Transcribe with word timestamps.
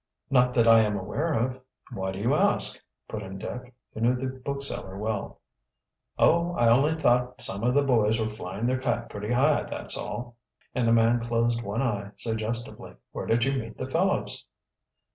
"Not 0.31 0.55
that 0.55 0.67
I 0.67 0.79
am 0.81 0.97
aware 0.97 1.33
of." 1.35 1.61
"Why 1.91 2.11
do 2.11 2.17
you 2.17 2.33
ask?" 2.33 2.83
put 3.07 3.21
in 3.21 3.37
Dick, 3.37 3.71
who 3.93 4.01
knew 4.01 4.15
the 4.15 4.39
bookseller 4.39 4.97
well. 4.97 5.41
"Oh, 6.17 6.55
I 6.55 6.69
only 6.69 6.99
thought 6.99 7.39
some 7.39 7.61
of 7.63 7.75
the 7.75 7.83
boys 7.83 8.19
were 8.19 8.27
flying 8.27 8.65
their 8.65 8.81
kite 8.81 9.09
pretty 9.09 9.31
high, 9.31 9.61
that's 9.61 9.95
all," 9.95 10.37
and 10.73 10.87
the 10.87 10.91
man 10.91 11.19
closed 11.23 11.61
one 11.61 11.83
eye 11.83 12.13
suggestively. 12.15 12.95
"Where 13.11 13.27
did 13.27 13.43
you 13.45 13.53
meet 13.53 13.77
the 13.77 13.87
fellows?" 13.87 14.43